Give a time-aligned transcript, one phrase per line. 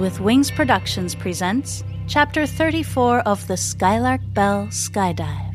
[0.00, 5.54] With Wings Productions presents Chapter 34 of the Skylark Bell Skyedive.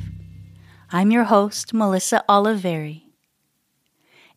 [0.92, 3.04] I'm your host, Melissa Oliveri.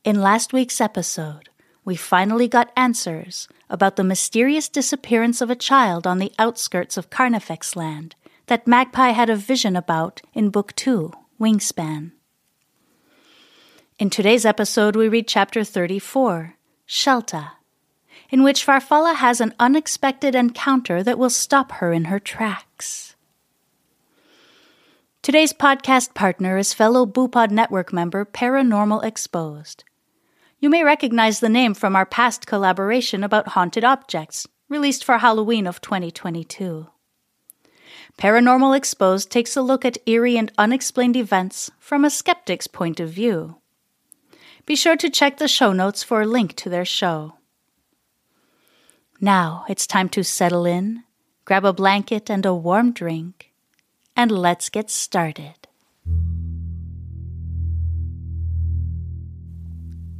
[0.03, 1.49] In last week's episode,
[1.87, 7.09] we finally got answers about the mysterious disappearance of a child on the outskirts of
[7.09, 8.15] Carnifex Land
[8.47, 12.13] that Magpie had a vision about in Book 2, Wingspan.
[13.99, 17.53] In today's episode, we read Chapter 34, Shelta
[18.31, 23.15] in which Farfalla has an unexpected encounter that will stop her in her tracks.
[25.23, 29.85] Today's podcast partner is fellow Boopod Network member Paranormal Exposed.
[30.61, 35.67] You may recognize the name from our past collaboration about haunted objects, released for Halloween
[35.67, 36.89] of 2022.
[38.19, 43.11] Paranormal Exposed takes a look at eerie and unexplained events from a skeptic's point of
[43.11, 43.57] view.
[44.67, 47.35] Be sure to check the show notes for a link to their show.
[49.25, 51.03] Now it's time to settle in,
[51.47, 53.55] grab a blanket and a warm drink,
[54.15, 55.67] and let's get started.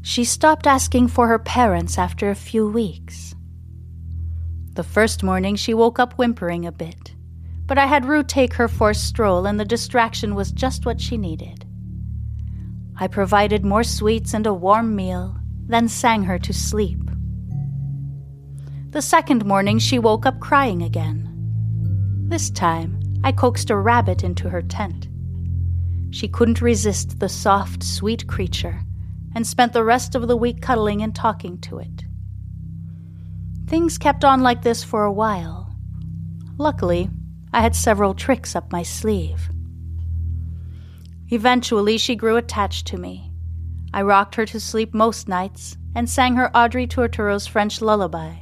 [0.01, 3.35] She stopped asking for her parents after a few weeks.
[4.73, 7.15] The first morning, she woke up whimpering a bit,
[7.67, 10.99] but I had Rue take her for a stroll, and the distraction was just what
[10.99, 11.67] she needed.
[12.99, 15.37] I provided more sweets and a warm meal,
[15.67, 17.04] then sang her to sleep.
[18.95, 21.29] The second morning, she woke up crying again.
[22.29, 25.09] This time, I coaxed a rabbit into her tent.
[26.13, 28.83] She couldn't resist the soft, sweet creature
[29.35, 32.05] and spent the rest of the week cuddling and talking to it.
[33.67, 35.75] Things kept on like this for a while.
[36.57, 37.11] Luckily,
[37.53, 39.51] I had several tricks up my sleeve.
[41.31, 43.33] Eventually, she grew attached to me.
[43.93, 48.35] I rocked her to sleep most nights and sang her Audrey Tautoureux's French lullaby.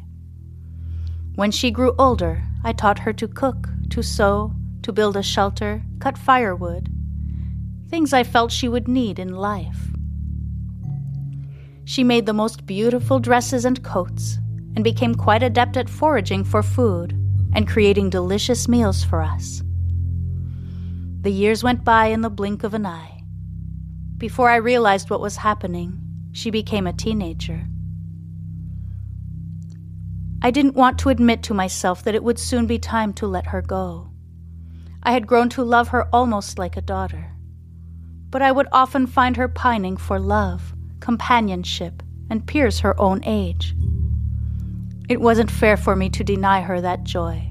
[1.34, 5.82] When she grew older, I taught her to cook, to sew, to build a shelter,
[5.98, 6.90] cut firewood,
[7.88, 9.88] things I felt she would need in life.
[11.84, 14.38] She made the most beautiful dresses and coats,
[14.74, 17.12] and became quite adept at foraging for food
[17.54, 19.62] and creating delicious meals for us.
[21.22, 23.22] The years went by in the blink of an eye.
[24.16, 25.98] Before I realized what was happening,
[26.32, 27.66] she became a teenager.
[30.44, 33.46] I didn't want to admit to myself that it would soon be time to let
[33.46, 34.10] her go.
[35.04, 37.30] I had grown to love her almost like a daughter.
[38.28, 43.76] But I would often find her pining for love, companionship, and peers her own age.
[45.08, 47.48] It wasn't fair for me to deny her that joy.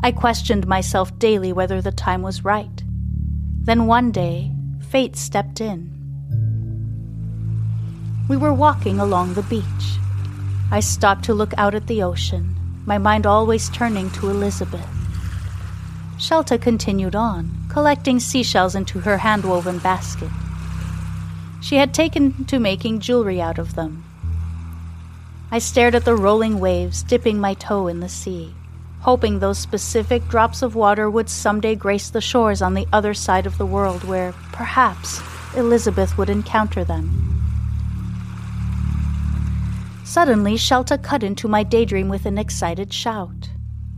[0.00, 2.84] I questioned myself daily whether the time was right.
[3.62, 4.52] Then one day,
[4.88, 5.94] fate stepped in.
[8.28, 9.98] We were walking along the beach.
[10.70, 12.54] I stopped to look out at the ocean,
[12.84, 14.86] my mind always turning to Elizabeth.
[16.18, 20.28] Shelta continued on, collecting seashells into her hand woven basket.
[21.62, 24.04] She had taken to making jewelry out of them.
[25.50, 28.54] I stared at the rolling waves, dipping my toe in the sea,
[29.00, 33.46] hoping those specific drops of water would someday grace the shores on the other side
[33.46, 35.22] of the world where, perhaps,
[35.56, 37.37] Elizabeth would encounter them.
[40.08, 43.50] Suddenly, Shelta cut into my daydream with an excited shout.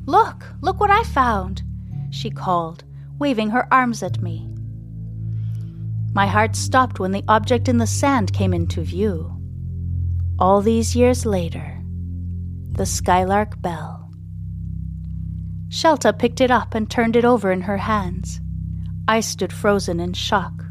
[0.07, 1.63] Look, look what I found!
[2.11, 2.83] she called,
[3.21, 4.53] waving her arms at me.
[6.13, 9.33] My heart stopped when the object in the sand came into view.
[10.37, 11.81] All these years later,
[12.73, 14.11] the Skylark Bell.
[15.69, 18.41] Shelta picked it up and turned it over in her hands.
[19.07, 20.65] I stood frozen in shock.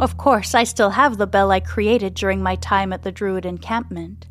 [0.00, 3.44] Of course, I still have the bell I created during my time at the Druid
[3.44, 4.28] encampment.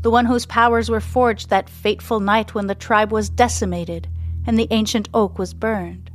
[0.00, 4.08] The one whose powers were forged that fateful night when the tribe was decimated
[4.46, 6.10] and the ancient oak was burned.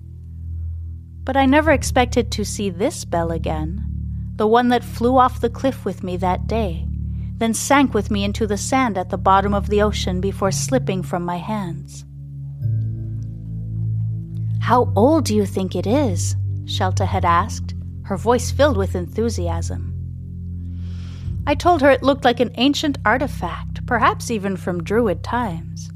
[1.23, 3.85] But I never expected to see this bell again,
[4.35, 6.87] the one that flew off the cliff with me that day,
[7.37, 11.03] then sank with me into the sand at the bottom of the ocean before slipping
[11.03, 12.05] from my hands.
[14.61, 16.35] How old do you think it is?
[16.65, 17.73] Shelta had asked,
[18.09, 19.93] her voice filled with enthusiasm.
[21.45, 25.91] I told her it looked like an ancient artifact, perhaps even from Druid times.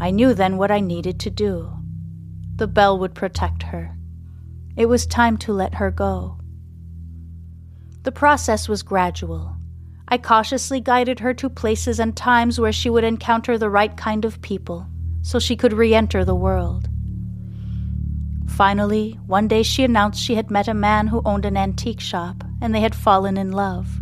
[0.00, 1.72] I knew then what I needed to do.
[2.56, 3.96] The bell would protect her.
[4.76, 6.40] It was time to let her go.
[8.02, 9.54] The process was gradual.
[10.08, 14.24] I cautiously guided her to places and times where she would encounter the right kind
[14.24, 14.88] of people
[15.22, 16.88] so she could re enter the world.
[18.56, 22.44] Finally, one day she announced she had met a man who owned an antique shop
[22.60, 24.00] and they had fallen in love.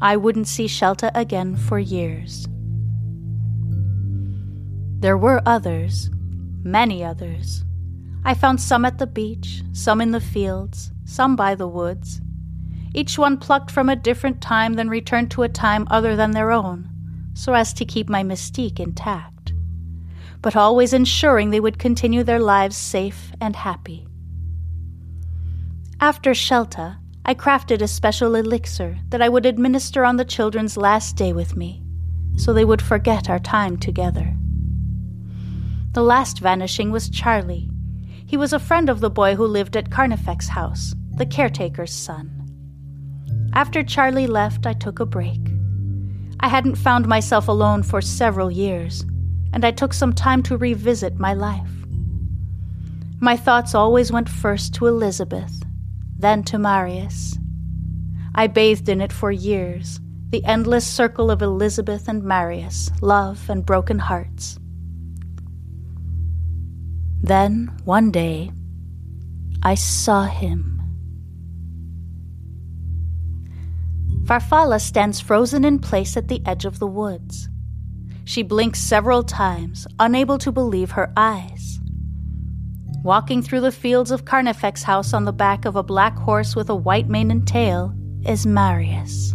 [0.00, 2.46] I wouldn't see Shelta again for years.
[5.00, 6.08] There were others,
[6.62, 7.64] many others.
[8.24, 12.20] I found some at the beach, some in the fields, some by the woods.
[12.94, 16.50] Each one plucked from a different time, then returned to a time other than their
[16.50, 16.88] own,
[17.34, 19.35] so as to keep my mystique intact
[20.46, 24.06] but always ensuring they would continue their lives safe and happy.
[26.00, 31.16] After Shelta, I crafted a special elixir that I would administer on the children's last
[31.16, 31.82] day with me,
[32.36, 34.36] so they would forget our time together.
[35.94, 37.68] The last vanishing was Charlie.
[38.24, 42.30] He was a friend of the boy who lived at Carnifex House, the caretaker's son.
[43.52, 45.40] After Charlie left, I took a break.
[46.38, 49.04] I hadn't found myself alone for several years,
[49.52, 51.70] and I took some time to revisit my life.
[53.20, 55.62] My thoughts always went first to Elizabeth,
[56.18, 57.38] then to Marius.
[58.34, 60.00] I bathed in it for years,
[60.30, 64.58] the endless circle of Elizabeth and Marius, love and broken hearts.
[67.22, 68.52] Then, one day,
[69.62, 70.80] I saw him.
[74.24, 77.48] Farfalla stands frozen in place at the edge of the woods.
[78.26, 81.78] She blinks several times, unable to believe her eyes.
[83.04, 86.68] Walking through the fields of Carnifex House on the back of a black horse with
[86.68, 87.94] a white mane and tail
[88.26, 89.32] is Marius.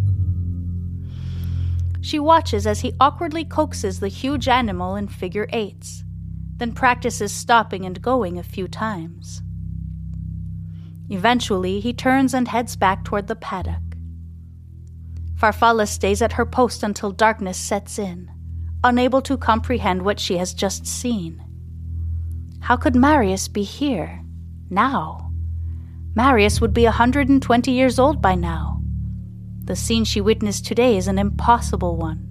[2.02, 6.04] She watches as he awkwardly coaxes the huge animal in figure eights,
[6.58, 9.42] then practices stopping and going a few times.
[11.10, 13.96] Eventually, he turns and heads back toward the paddock.
[15.36, 18.30] Farfalla stays at her post until darkness sets in
[18.84, 21.44] unable to comprehend what she has just seen.
[22.62, 24.24] How could Marius be here,
[24.70, 25.32] now?
[26.16, 28.82] Marius would be a 120 years old by now.
[29.64, 32.28] The scene she witnessed today is an impossible one.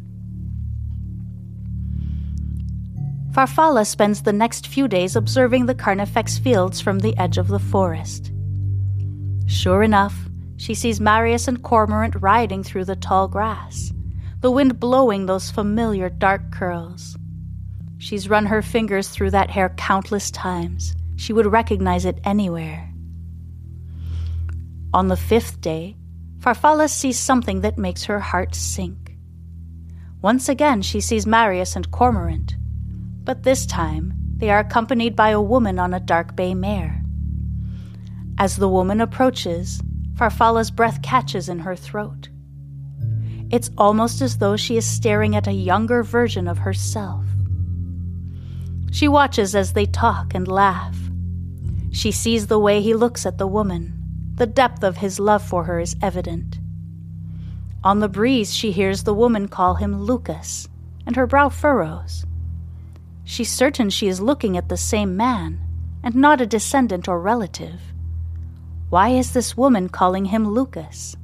[3.33, 7.61] Farfalla spends the next few days observing the Carnifex fields from the edge of the
[7.61, 8.33] forest.
[9.47, 13.93] Sure enough, she sees Marius and Cormorant riding through the tall grass
[14.41, 17.17] the wind blowing those familiar dark curls.
[17.99, 20.95] She's run her fingers through that hair countless times.
[21.17, 22.91] She would recognize it anywhere.
[24.95, 25.97] On the fifth day,
[26.39, 29.17] Farfalla sees something that makes her heart sink.
[30.23, 32.57] Once again, she sees Marius and Cormorant,
[33.25, 37.03] but this time they are accompanied by a woman on a dark bay mare.
[38.39, 39.83] As the woman approaches,
[40.15, 42.31] Farfalla's breath catches in her throat.
[43.51, 47.25] It's almost as though she is staring at a younger version of herself.
[48.93, 50.97] She watches as they talk and laugh.
[51.91, 53.97] She sees the way he looks at the woman.
[54.37, 56.59] The depth of his love for her is evident.
[57.83, 60.69] On the breeze, she hears the woman call him Lucas,
[61.07, 62.25] and her brow furrows.
[63.25, 65.61] She's certain she is looking at the same man,
[66.03, 67.81] and not a descendant or relative.
[68.91, 71.17] Why is this woman calling him Lucas?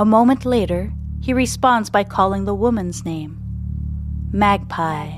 [0.00, 0.90] A moment later,
[1.20, 3.38] he responds by calling the woman's name,
[4.32, 5.12] Magpie.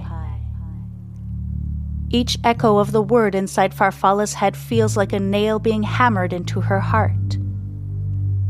[2.10, 6.60] Each echo of the word inside Farfalla's head feels like a nail being hammered into
[6.60, 7.38] her heart.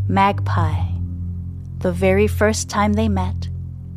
[0.08, 0.86] Magpie.
[1.80, 3.50] The very first time they met,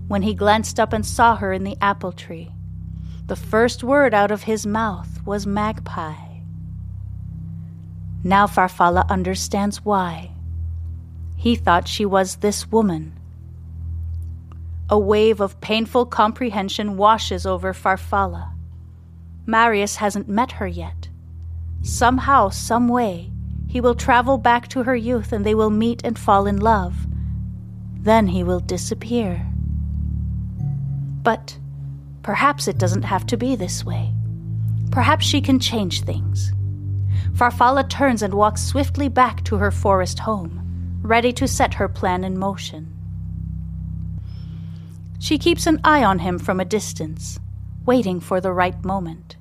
[0.09, 2.51] when he glanced up and saw her in the apple tree,
[3.27, 6.41] the first word out of his mouth was magpie.
[8.25, 10.34] Now Farfalla understands why.
[11.45, 13.13] He thought she was this woman.
[14.89, 18.51] A wave of painful comprehension washes over Farfalla.
[19.45, 21.07] Marius hasn't met her yet.
[21.83, 23.31] Somehow, some way,
[23.67, 26.95] he will travel back to her youth and they will meet and fall in love.
[27.93, 29.45] Then he will disappear.
[31.21, 31.59] But
[32.23, 34.11] perhaps it doesn't have to be this way.
[34.89, 36.51] Perhaps she can change things.
[37.33, 40.64] Farfalla turns and walks swiftly back to her forest home,
[41.05, 42.91] ready to set her plan in motion.
[45.19, 47.39] She keeps an eye on him from a distance,
[47.85, 49.37] waiting for the right moment.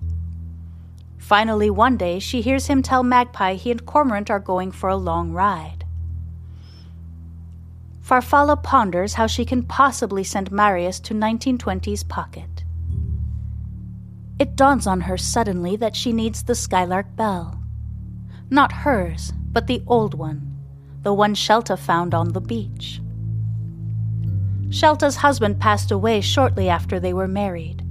[1.18, 4.96] Finally, one day, she hears him tell Magpie he and Cormorant are going for a
[4.96, 5.84] long ride.
[8.02, 12.64] Farfalla ponders how she can possibly send Marius to 1920's pocket.
[14.38, 17.62] It dawns on her suddenly that she needs the Skylark Bell.
[18.50, 20.53] Not hers, but the old one,
[21.04, 23.00] the one Shelta found on the beach.
[24.70, 27.84] Shelta's husband passed away shortly after they were married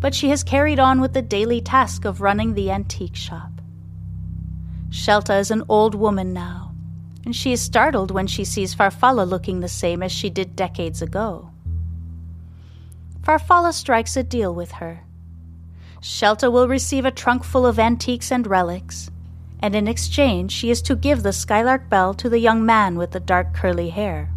[0.00, 3.50] but she has carried on with the daily task of running the antique shop.
[4.90, 6.72] Shelta is an old woman now,
[7.24, 11.02] and she is startled when she sees Farfalla looking the same as she did decades
[11.02, 11.50] ago.
[13.22, 15.00] Farfalla strikes a deal with her.
[16.00, 19.10] Shelta will receive a trunk full of antiques and relics,
[19.60, 23.12] and in exchange she is to give the Skylark Bell to the young man with
[23.12, 24.30] the dark curly hair.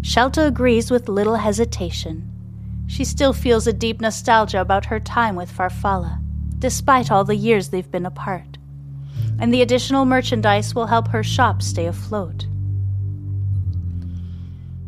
[0.00, 2.32] Shelta agrees with little hesitation
[2.86, 6.20] she still feels a deep nostalgia about her time with Farfalla,
[6.58, 8.58] despite all the years they've been apart.
[9.38, 12.46] And the additional merchandise will help her shop stay afloat.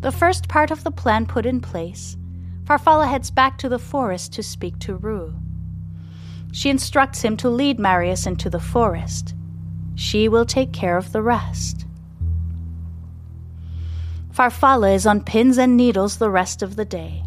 [0.01, 2.17] The first part of the plan put in place,
[2.65, 5.35] Farfalla heads back to the forest to speak to Rue.
[6.53, 9.35] She instructs him to lead Marius into the forest.
[9.95, 11.85] She will take care of the rest.
[14.33, 17.25] Farfalla is on pins and needles the rest of the day.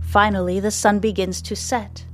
[0.00, 2.06] Finally, the sun begins to set,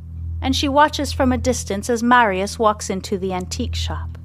[0.43, 4.19] and she watches from a distance as Marius walks into the antique shop.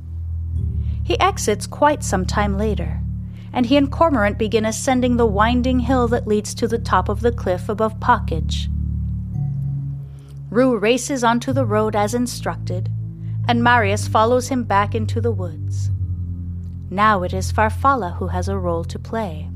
[1.04, 3.00] He exits quite some time later,
[3.54, 7.22] and he and Cormorant begin ascending the winding hill that leads to the top of
[7.22, 8.70] the cliff above Pockage.
[10.55, 12.89] Rue races onto the road as instructed,
[13.45, 15.91] and Marius follows him back into the woods.
[16.89, 19.50] Now it is Farfalla who has a role to play.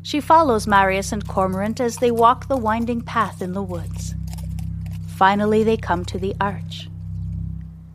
[0.00, 4.14] She follows Marius and Cormorant as they walk the winding path in the woods.
[5.08, 6.88] Finally, they come to the arch.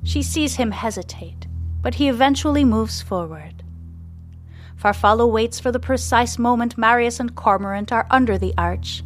[0.03, 1.47] She sees him hesitate,
[1.81, 3.63] but he eventually moves forward.
[4.75, 9.01] Farfalla waits for the precise moment Marius and Cormorant are under the arch,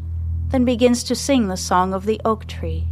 [0.50, 2.88] then begins to sing the song of the oak tree.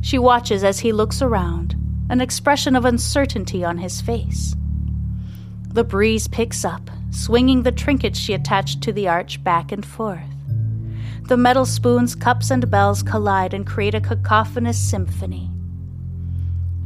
[0.00, 1.76] She watches as he looks around,
[2.08, 4.54] an expression of uncertainty on his face.
[5.68, 10.22] The breeze picks up, swinging the trinkets she attached to the arch back and forth.
[11.28, 15.50] The metal spoons, cups, and bells collide and create a cacophonous symphony.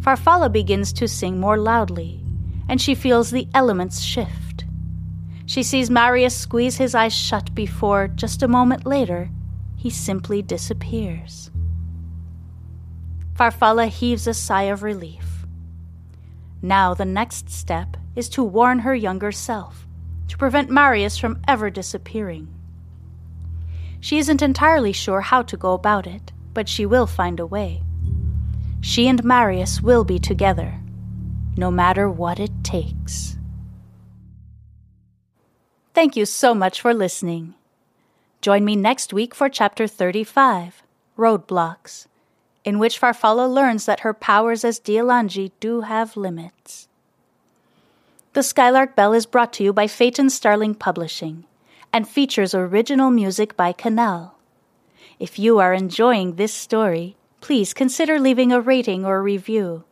[0.01, 2.21] Farfalla begins to sing more loudly,
[2.69, 4.52] and she feels the elements shift.
[5.47, 9.31] She sees Marius squeeze his eyes shut before, just a moment later,
[9.77, 11.51] he simply disappears.
[13.35, 15.45] Farfalla heaves a sigh of relief.
[16.61, 19.87] Now the next step is to warn her younger self
[20.29, 22.49] to prevent Marius from ever disappearing.
[24.01, 27.83] She isn't entirely sure how to go about it, but she will find a way.
[28.81, 30.81] She and Marius will be together,
[31.57, 33.37] no matter what it takes.
[35.95, 37.53] Thank you so much for listening.
[38.41, 40.83] Join me next week for Chapter 35
[41.19, 42.07] Roadblocks,
[42.65, 46.89] in which Farfalla learns that her powers as Dialanji do have limits.
[48.33, 51.45] The Skylark Bell is brought to you by Phaeton Starling Publishing
[51.93, 54.31] and features original music by Cannelle.
[55.19, 59.85] If you are enjoying this story, please consider leaving a rating or review.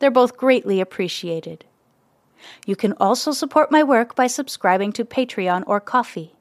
[0.00, 1.64] They're both greatly appreciated.
[2.66, 6.32] You can also support my work by subscribing to Patreon or Ko-fi,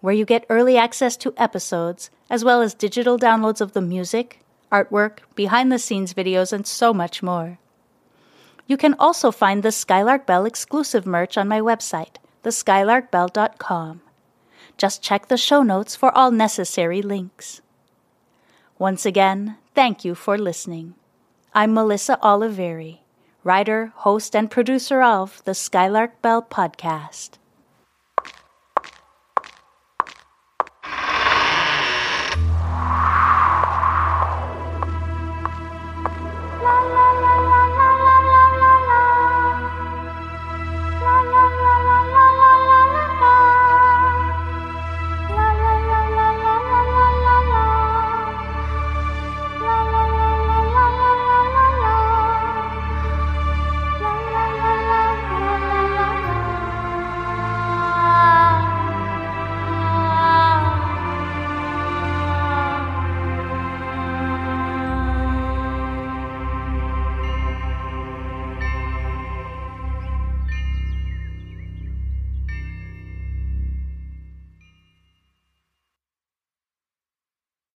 [0.00, 4.40] where you get early access to episodes, as well as digital downloads of the music,
[4.70, 7.58] artwork, behind the scenes videos, and so much more.
[8.66, 14.00] You can also find the Skylark Bell exclusive merch on my website, theskylarkbell.com.
[14.76, 17.62] Just check the show notes for all necessary links.
[18.78, 20.94] Once again, thank you for listening.
[21.54, 22.98] I'm Melissa Oliveri,
[23.46, 27.38] writer, host, and producer of the Skylark Bell podcast.